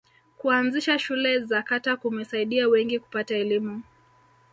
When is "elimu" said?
3.35-3.83